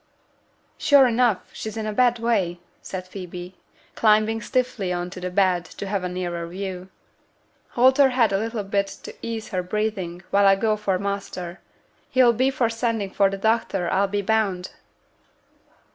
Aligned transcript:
'Sure 0.79 1.05
enough, 1.05 1.47
she's 1.53 1.77
in 1.77 1.85
a 1.85 1.93
bad 1.93 2.17
way!' 2.17 2.59
said 2.81 3.05
Phoebe, 3.07 3.53
climbing 3.93 4.41
stiffly 4.41 4.91
on 4.91 5.11
to 5.11 5.19
the 5.19 5.29
bed 5.29 5.63
to 5.65 5.85
have 5.85 6.03
a 6.03 6.09
nearer 6.09 6.47
view. 6.47 6.89
'Hold 7.73 7.99
her 7.99 8.09
head 8.09 8.31
a 8.33 8.39
little 8.39 8.61
up 8.61 8.71
t' 8.71 9.11
ease 9.21 9.49
her 9.49 9.61
breathin' 9.61 10.23
while 10.31 10.47
I 10.47 10.55
go 10.55 10.75
for 10.75 10.97
master; 10.97 11.59
he'll 12.09 12.33
be 12.33 12.49
for 12.49 12.67
sendin' 12.67 13.11
for 13.11 13.29
t' 13.29 13.37
doctor, 13.37 13.91
I'll 13.91 14.07
be 14.07 14.23
bound.' 14.23 14.71